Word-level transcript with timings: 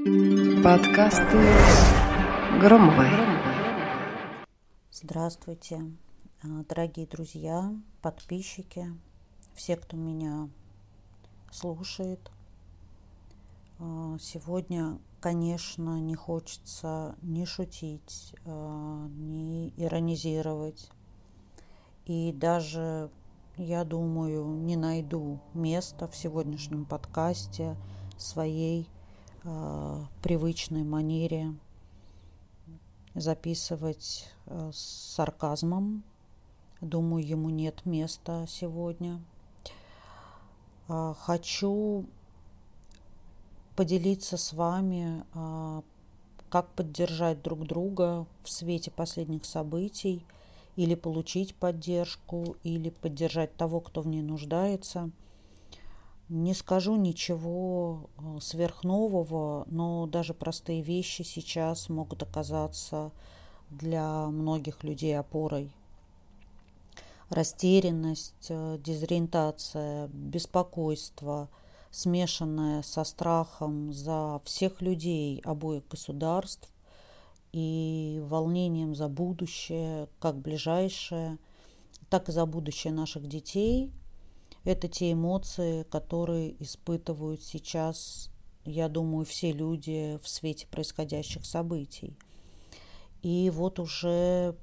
Подкасты 0.00 1.36
Громовой. 2.58 3.10
Здравствуйте, 4.90 5.92
а, 6.42 6.64
дорогие 6.66 7.06
друзья, 7.06 7.70
подписчики, 8.00 8.86
все, 9.54 9.76
кто 9.76 9.98
меня 9.98 10.48
слушает. 11.52 12.30
А, 13.78 14.16
сегодня, 14.18 14.98
конечно, 15.20 16.00
не 16.00 16.14
хочется 16.14 17.14
ни 17.20 17.44
шутить, 17.44 18.34
а, 18.46 19.06
ни 19.06 19.68
иронизировать. 19.76 20.88
И 22.06 22.32
даже, 22.32 23.10
я 23.58 23.84
думаю, 23.84 24.46
не 24.46 24.76
найду 24.76 25.40
места 25.52 26.06
в 26.06 26.16
сегодняшнем 26.16 26.86
подкасте 26.86 27.76
своей 28.16 28.88
э, 29.44 30.04
привычной 30.22 30.84
манере 30.84 31.54
записывать 33.14 34.28
э, 34.46 34.70
с 34.72 35.14
сарказмом. 35.14 36.02
Думаю, 36.80 37.26
ему 37.26 37.50
нет 37.50 37.84
места 37.84 38.46
сегодня. 38.48 39.20
Э, 40.88 41.14
хочу 41.18 42.06
поделиться 43.76 44.36
с 44.36 44.52
вами, 44.52 45.24
э, 45.34 45.82
как 46.48 46.68
поддержать 46.70 47.42
друг 47.42 47.66
друга 47.66 48.26
в 48.42 48.50
свете 48.50 48.90
последних 48.90 49.44
событий, 49.44 50.24
или 50.76 50.94
получить 50.94 51.54
поддержку, 51.54 52.56
или 52.62 52.90
поддержать 52.90 53.54
того, 53.56 53.80
кто 53.80 54.02
в 54.02 54.06
ней 54.06 54.22
нуждается– 54.22 55.10
не 56.30 56.54
скажу 56.54 56.94
ничего 56.94 58.08
э, 58.16 58.38
сверхнового, 58.40 59.64
но 59.66 60.06
даже 60.06 60.32
простые 60.32 60.80
вещи 60.80 61.22
сейчас 61.22 61.88
могут 61.88 62.22
оказаться 62.22 63.10
для 63.68 64.26
многих 64.28 64.84
людей 64.84 65.18
опорой. 65.18 65.72
Растерянность, 67.30 68.46
э, 68.48 68.78
дезориентация, 68.78 70.06
беспокойство, 70.08 71.48
смешанное 71.90 72.82
со 72.82 73.02
страхом 73.02 73.92
за 73.92 74.40
всех 74.44 74.80
людей 74.80 75.40
обоих 75.44 75.82
государств 75.88 76.70
и 77.52 78.22
волнением 78.26 78.94
за 78.94 79.08
будущее, 79.08 80.08
как 80.20 80.36
ближайшее, 80.36 81.38
так 82.08 82.28
и 82.28 82.32
за 82.32 82.46
будущее 82.46 82.92
наших 82.92 83.26
детей– 83.26 83.90
это 84.64 84.88
те 84.88 85.12
эмоции, 85.12 85.84
которые 85.84 86.62
испытывают 86.62 87.42
сейчас, 87.42 88.30
я 88.64 88.88
думаю, 88.88 89.24
все 89.24 89.52
люди 89.52 90.18
в 90.22 90.28
свете 90.28 90.66
происходящих 90.66 91.46
событий. 91.46 92.16
И 93.22 93.50
вот 93.54 93.78
уже 93.78 94.56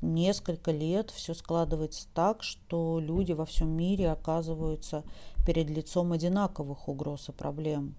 несколько 0.00 0.72
лет 0.72 1.10
все 1.10 1.34
складывается 1.34 2.08
так, 2.12 2.42
что 2.42 2.98
люди 3.00 3.32
во 3.32 3.44
всем 3.44 3.70
мире 3.70 4.10
оказываются 4.10 5.04
перед 5.46 5.70
лицом 5.70 6.12
одинаковых 6.12 6.88
угроз 6.88 7.28
и 7.28 7.32
проблем, 7.32 7.94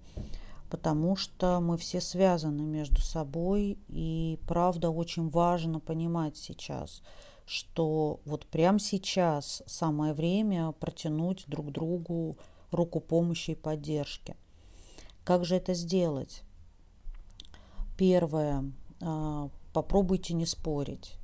потому 0.70 1.16
что 1.16 1.59
мы 1.62 1.78
все 1.78 2.02
связаны 2.02 2.64
между 2.64 3.02
собой, 3.02 3.78
и 3.88 4.40
правда 4.48 4.90
очень 4.90 5.30
важно 5.30 5.80
понимать 5.80 6.38
сейчас– 6.38 7.02
что 7.45 8.19
вот 8.25 8.45
прямо 8.45 8.80
сейчас 8.80 9.63
самое 9.66 10.13
время 10.13 10.72
протянуть 10.73 11.45
друг 11.47 11.72
другу 11.72 12.38
руку 12.72 13.00
помощи 13.00 13.52
и 13.52 13.55
поддержки. 13.55 14.35
Как 15.23 15.45
же 15.45 15.55
это 15.55 15.73
сделать? 15.73 16.44
Первое. 17.97 18.72
А, 19.02 19.50
попробуйте 19.73 20.33
не 20.33 20.45
спорить. 20.45 21.17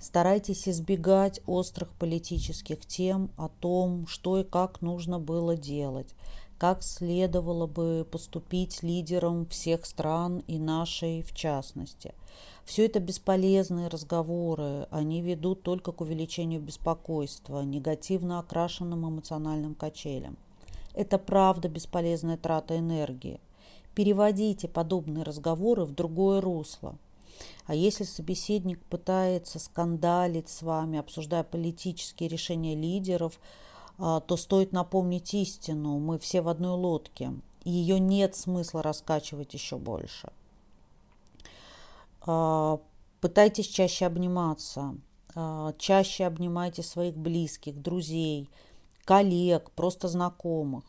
Старайтесь 0.00 0.68
избегать 0.68 1.40
острых 1.46 1.90
политических 1.94 2.84
тем 2.84 3.30
о 3.36 3.48
том, 3.48 4.06
что 4.06 4.38
и 4.40 4.44
как 4.44 4.82
нужно 4.82 5.18
было 5.18 5.56
делать, 5.56 6.14
как 6.64 6.82
следовало 6.82 7.66
бы 7.66 8.06
поступить 8.10 8.82
лидерам 8.82 9.46
всех 9.46 9.84
стран 9.84 10.38
и 10.46 10.58
нашей 10.58 11.22
в 11.22 11.34
частности– 11.34 12.14
все 12.64 12.86
это 12.86 12.98
бесполезные 12.98 13.88
разговоры, 13.88 14.88
они 14.90 15.20
ведут 15.20 15.62
только 15.62 15.92
к 15.92 16.00
увеличению 16.00 16.62
беспокойства, 16.62 17.60
негативно 17.60 18.38
окрашенным 18.38 19.06
эмоциональным 19.06 19.74
качелям. 19.74 20.38
Это 20.94 21.18
правда 21.18 21.68
бесполезная 21.68 22.38
трата 22.38 22.78
энергии. 22.78 23.40
Переводите 23.94 24.66
подобные 24.66 25.24
разговоры 25.24 25.84
в 25.84 25.94
другое 25.94 26.40
русло. 26.40 26.96
А 27.66 27.74
если 27.74 28.04
собеседник 28.04 28.82
пытается 28.86 29.58
скандалить 29.58 30.48
с 30.48 30.62
вами, 30.62 30.98
обсуждая 30.98 31.44
политические 31.44 32.30
решения 32.30 32.74
лидеров, 32.74 33.38
то 33.98 34.36
стоит 34.36 34.72
напомнить 34.72 35.34
истину. 35.34 35.98
Мы 35.98 36.18
все 36.18 36.42
в 36.42 36.48
одной 36.48 36.72
лодке. 36.76 37.32
И 37.64 37.70
ее 37.70 37.98
нет 37.98 38.36
смысла 38.36 38.82
раскачивать 38.82 39.54
еще 39.54 39.76
больше. 39.76 40.30
А, 42.26 42.78
пытайтесь 43.20 43.66
чаще 43.66 44.06
обниматься, 44.06 44.96
а, 45.34 45.72
чаще 45.78 46.24
обнимайте 46.24 46.82
своих 46.82 47.16
близких, 47.16 47.80
друзей, 47.80 48.48
коллег, 49.04 49.70
просто 49.72 50.08
знакомых. 50.08 50.84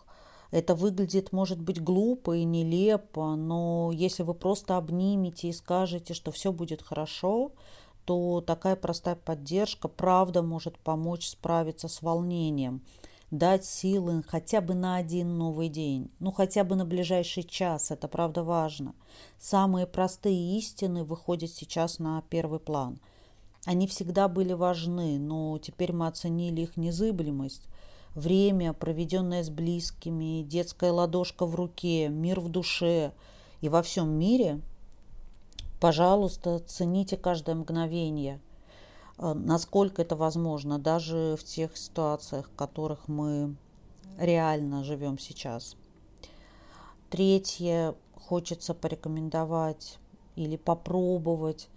Это 0.52 0.76
выглядит, 0.76 1.34
может 1.34 1.60
быть, 1.60 1.82
глупо 1.82 2.38
и 2.38 2.44
нелепо, 2.44 3.36
но 3.36 3.92
если 3.94 4.24
вы 4.24 4.34
просто 4.34 4.78
обнимете 4.78 5.50
и 5.50 5.54
скажете, 5.54 6.14
что 6.14 6.32
все 6.32 6.54
будет 6.54 6.82
хорошо, 6.82 7.52
то 8.06 8.42
такая 8.42 8.76
простая 8.76 9.16
поддержка, 9.16 9.88
правда, 9.88 10.42
может 10.42 10.78
помочь 10.80 11.28
справиться 11.28 11.88
с 11.88 12.02
волнением– 12.02 12.82
дать 13.32 13.66
силы 13.66 14.24
хотя 14.28 14.62
бы 14.62 14.74
на 14.74 14.96
один 14.96 15.38
новый 15.38 15.70
день, 15.70 16.10
ну 16.20 16.32
хотя 16.32 16.64
бы 16.64 16.76
на 16.76 16.86
ближайший 16.86 17.44
час, 17.44 17.92
это 17.92 18.08
правда 18.08 18.44
важно. 18.44 18.94
Самые 19.38 19.88
простые 19.88 20.58
истины 20.58 21.04
выходят 21.04 21.50
сейчас 21.50 22.00
на 22.00 22.22
первый 22.30 22.60
план. 22.60 23.00
Они 23.66 23.88
всегда 23.88 24.28
были 24.28 24.54
важны, 24.54 25.18
но 25.18 25.58
теперь 25.58 25.92
мы 25.92 26.08
оценили 26.08 26.62
их 26.62 26.78
незыблемость. 26.78 27.64
Время, 28.14 28.74
проведенное 28.74 29.44
с 29.44 29.50
близкими, 29.50 30.44
детская 30.44 30.92
ладошка 30.92 31.46
в 31.46 31.56
руке, 31.56 32.08
мир 32.08 32.40
в 32.40 32.50
душе 32.50 33.12
и 33.62 33.70
во 33.70 33.82
всем 33.82 34.10
мире. 34.10 34.62
Пожалуйста, 35.86 36.60
цените 36.60 37.16
каждое 37.16 37.56
мгновение– 37.56 38.42
Э, 39.18 39.34
насколько 39.34 40.02
это 40.02 40.16
возможно, 40.16 40.80
даже 40.80 41.36
в 41.40 41.44
тех 41.44 41.78
ситуациях, 41.78 42.50
в 42.50 42.56
которых 42.56 43.08
мы 43.08 43.56
реально 44.18 44.84
живем 44.84 45.18
сейчас. 45.18 45.76
Третье, 47.10 47.96
хочется 48.14 48.74
порекомендовать 48.74 50.00
или 50.36 50.58
попробовать, 50.58 51.70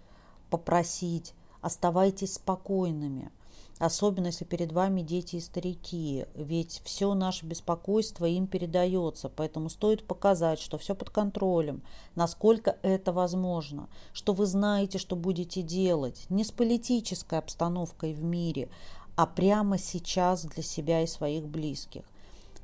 попросить, 0.49 1.33
оставайтесь 1.61 2.35
спокойными– 2.35 3.31
особенно 3.79 4.27
если 4.27 4.45
перед 4.45 4.71
вами 4.71 5.01
дети 5.01 5.37
и 5.37 5.41
старики, 5.41 6.25
ведь 6.35 6.81
все 6.83 7.13
наше 7.13 7.45
беспокойство 7.45 8.25
им 8.25 8.45
передается, 8.45 9.29
поэтому 9.29 9.69
стоит 9.69 10.05
показать, 10.05 10.59
что 10.59 10.77
все 10.77 10.93
под 10.93 11.09
контролем, 11.09 11.81
насколько 12.15 12.77
это 12.83 13.13
возможно, 13.13 13.89
что 14.13 14.33
вы 14.33 14.45
знаете, 14.45 14.97
что 14.97 15.15
будете 15.15 15.61
делать, 15.61 16.25
не 16.29 16.43
с 16.43 16.51
политической 16.51 17.39
обстановкой 17.39 18.13
в 18.13 18.21
мире, 18.21 18.69
а 19.15 19.25
прямо 19.25 19.77
сейчас 19.77 20.45
для 20.45 20.63
себя 20.63 21.01
и 21.01 21.07
своих 21.07 21.47
близких. 21.47 22.03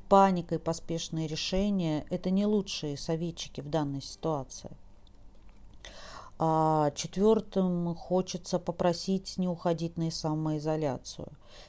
Паника 0.08 0.54
и 0.54 0.58
поспешные 0.58 1.26
решения– 1.26 2.06
это 2.10 2.30
не 2.30 2.46
лучшие 2.46 2.96
советчики 2.96 3.60
в 3.60 3.68
данной 3.68 4.02
ситуации. 4.02 4.70
А 6.38 6.90
четвертым 6.90 7.94
хочется 7.94 8.58
попросить 8.58 9.38
не 9.38 9.48
уходить 9.48 9.96
на 9.96 10.10
самоизоляцию. 10.10 11.28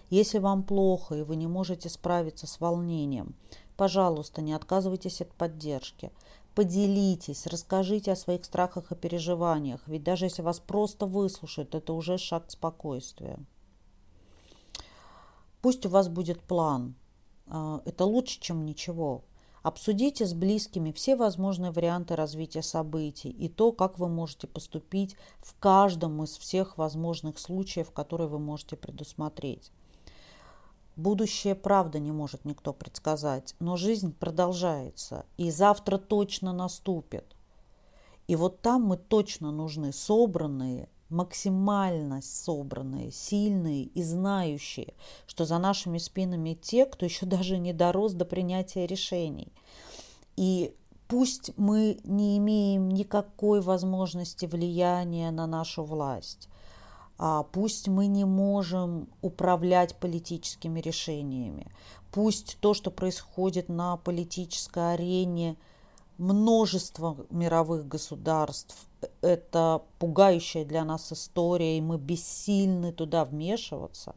Если 0.09 0.39
вам 0.39 0.63
плохо 0.63 1.15
и 1.15 1.21
вы 1.21 1.37
не 1.37 1.47
можете 1.47 1.89
справиться 1.89 2.47
с 2.47 2.59
волнением, 2.59 3.35
пожалуйста, 3.77 4.41
не 4.41 4.53
отказывайтесь 4.53 5.21
от 5.21 5.33
поддержки. 5.33 6.11
Поделитесь, 6.53 7.47
расскажите 7.47 8.11
о 8.11 8.15
своих 8.15 8.43
страхах 8.43 8.91
и 8.91 8.95
переживаниях, 8.95 9.81
ведь 9.87 10.03
даже 10.03 10.25
если 10.25 10.41
вас 10.41 10.59
просто 10.59 11.05
выслушают, 11.05 11.75
это 11.75 11.93
уже 11.93 12.17
шаг 12.17 12.47
к 12.47 12.51
спокойствию. 12.51 13.45
Пусть 15.61 15.85
у 15.85 15.89
вас 15.89 16.09
будет 16.09 16.41
план. 16.41 16.95
А, 17.47 17.81
это 17.85 18.05
лучше, 18.05 18.39
чем 18.39 18.65
ничего. 18.65 19.23
Обсудите 19.63 20.25
с 20.25 20.33
близкими 20.33 20.91
все 20.91 21.15
возможные 21.15 21.71
варианты 21.71 22.15
развития 22.15 22.61
событий 22.61 23.29
и 23.29 23.49
то, 23.49 23.71
как 23.71 23.99
вы 23.99 24.07
можете 24.07 24.47
поступить 24.47 25.15
в 25.39 25.57
каждом 25.59 26.23
из 26.23 26.37
всех 26.37 26.77
возможных 26.77 27.39
случаев, 27.39 27.91
которые 27.91 28.27
вы 28.27 28.39
можете 28.39 28.75
предусмотреть. 28.75 29.71
Будущее, 30.95 31.53
правда, 31.53 31.99
не 31.99 32.11
может 32.11 32.43
никто 32.43 32.73
предсказать, 32.73 33.55
но 33.59 33.77
жизнь 33.77 34.13
продолжается, 34.13 35.25
и 35.37 35.51
завтра 35.51 35.97
точно 35.97 36.53
наступит. 36.53 37.35
И 38.27 38.35
вот 38.35 38.61
там 38.61 38.83
мы 38.83 38.97
точно 38.97 39.51
нужны 39.51 39.93
собранные, 39.93 40.89
максимально 41.09 42.21
собранные, 42.21 43.11
сильные 43.11 43.83
и 43.83 44.03
знающие, 44.03 44.93
что 45.25 45.45
за 45.45 45.57
нашими 45.57 45.97
спинами 45.97 46.53
те, 46.53 46.85
кто 46.85 47.05
еще 47.05 47.25
даже 47.27 47.57
не 47.57 47.73
дорос 47.73 48.13
до 48.13 48.25
принятия 48.25 48.85
решений. 48.85 49.51
И 50.35 50.73
пусть 51.07 51.51
мы 51.57 51.99
не 52.03 52.37
имеем 52.37 52.89
никакой 52.89 53.61
возможности 53.61 54.45
влияния 54.45 55.31
на 55.31 55.47
нашу 55.47 55.83
власть, 55.83 56.49
а 57.17 57.43
пусть 57.43 57.87
мы 57.87 58.07
не 58.07 58.25
можем 58.25 59.09
управлять 59.21 59.95
политическими 59.95 60.79
решениями, 60.79 61.71
пусть 62.11 62.57
то, 62.59 62.73
что 62.73 62.91
происходит 62.91 63.69
на 63.69 63.97
политической 63.97 64.93
арене 64.93 65.57
множества 66.17 67.17
мировых 67.29 67.87
государств, 67.87 68.75
это 69.21 69.81
пугающая 69.99 70.65
для 70.65 70.83
нас 70.83 71.11
история, 71.13 71.77
и 71.77 71.81
мы 71.81 71.97
бессильны 71.97 72.91
туда 72.91 73.25
вмешиваться. 73.25 74.15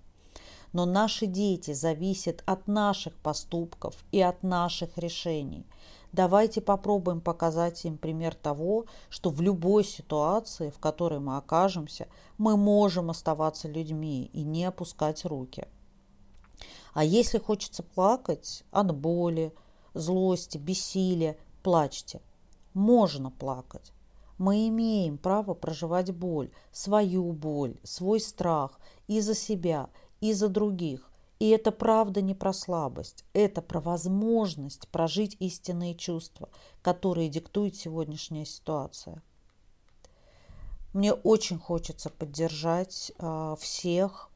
Но 0.73 0.87
наши 0.87 1.26
дети 1.26 1.73
зависят 1.73 2.43
от 2.47 2.69
наших 2.69 3.14
поступков 3.14 3.97
и 4.12 4.20
от 4.20 4.43
наших 4.43 4.97
решений– 4.99 5.67
Давайте 6.12 6.61
попробуем 6.61 7.20
показать 7.20 7.85
им 7.85 7.97
пример 7.97 8.35
того, 8.35 8.87
что 9.11 9.31
в 9.31 9.41
любой 9.41 9.85
ситуации, 9.85 10.70
в 10.70 10.79
которой 10.79 11.20
мы 11.20 11.37
окажемся, 11.37 12.08
мы 12.37 12.56
можем 12.56 13.11
оставаться 13.11 13.69
людьми 13.69 14.29
и 14.32 14.43
не 14.43 14.64
опускать 14.64 15.25
руки. 15.25 15.69
А 16.94 17.05
если 17.05 17.38
хочется 17.38 17.85
плакать 17.85 18.64
от 18.73 18.93
боли, 18.94 19.55
злости, 19.94 20.58
бессилия, 20.58 21.37
плачьте. 21.62 22.21
Можно 22.75 23.31
плакать. 23.31 23.93
Мы 24.39 24.69
имеем 24.69 25.19
право 25.19 25.55
проживать 25.55 26.15
боль, 26.15 26.51
свою 26.73 27.33
боль, 27.33 27.77
свой 27.83 28.21
страх 28.21 28.81
и 29.07 29.21
за 29.21 29.35
себя, 29.35 29.91
и 30.21 30.33
за 30.33 30.49
других. 30.49 31.11
И 31.41 31.49
это 31.49 31.73
правда 31.73 32.23
не 32.23 32.35
про 32.35 32.53
слабость, 32.53 33.25
это 33.33 33.61
про 33.62 33.81
возможность 33.81 34.89
прожить 34.89 35.37
истинные 35.41 35.95
чувства, 35.95 36.49
которые 36.83 37.29
диктует 37.29 37.77
сегодняшняя 37.77 38.45
ситуация. 38.45 39.23
Мне 40.93 41.13
очень 41.13 41.59
хочется 41.59 42.11
поддержать 42.11 43.13
э, 43.19 43.56
всех 43.59 44.30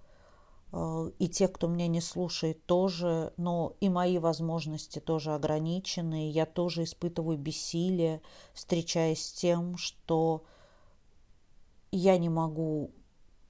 и 1.18 1.28
тех, 1.28 1.52
кто 1.52 1.68
меня 1.68 1.86
не 1.86 2.00
слушает, 2.00 2.66
тоже, 2.66 3.32
но 3.36 3.76
и 3.80 3.88
мои 3.88 4.18
возможности 4.18 4.98
тоже 4.98 5.34
ограничены. 5.34 6.30
Я 6.30 6.46
тоже 6.46 6.82
испытываю 6.84 7.38
бессилие, 7.38 8.22
встречаясь 8.54 9.24
с 9.24 9.32
тем, 9.32 9.76
что 9.76 10.44
я 11.92 12.18
не 12.18 12.28
могу 12.28 12.90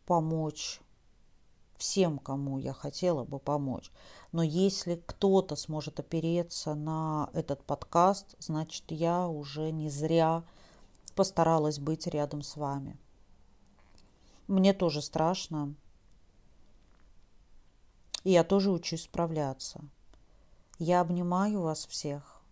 помочь 0.05 0.81
всем, 1.79 2.19
кому 2.19 2.59
я 2.59 2.73
хотела 2.73 3.25
бы 3.25 3.39
помочь. 3.39 3.91
Но 4.33 4.43
если 4.43 5.03
кто-то 5.07 5.57
сможет 5.57 6.01
опереться 6.01 6.75
на 6.75 7.31
этот 7.33 7.65
подкаст, 7.65 8.35
значит, 8.39 8.85
я 8.91 9.29
уже 9.29 9.71
не 9.71 9.89
зря 9.89 10.45
постаралась 11.15 11.79
быть 11.79 12.07
рядом 12.07 12.43
с 12.43 12.57
вами. 12.57 12.99
Мне 14.47 14.75
тоже 14.75 15.01
страшно. 15.01 15.75
И 18.25 18.33
я 18.33 18.43
тоже 18.43 18.71
учусь 18.71 19.05
справляться. 19.05 19.81
Я 20.79 21.01
обнимаю 21.01 21.61
вас 21.61 21.87
всех. 21.87 22.43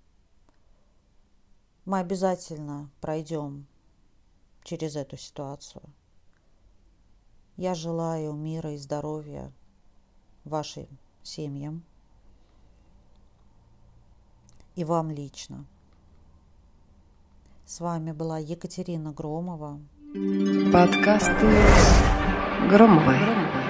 Мы 1.84 1.98
обязательно 1.98 2.90
пройдем 3.00 3.66
через 4.62 4.94
эту 4.94 5.16
ситуацию. 5.16 5.82
Я 7.56 7.74
желаю 7.74 8.32
мира 8.34 8.72
и 8.72 8.76
здоровья 8.76 9.52
вашим 10.44 10.86
семьям 11.22 11.84
и 14.74 14.84
вам 14.84 15.10
лично. 15.10 15.64
С 17.66 17.80
вами 17.80 18.12
была 18.12 18.38
Екатерина 18.38 19.12
Громова. 19.12 19.80
Подкасты 20.72 21.48
Громовой. 22.68 23.61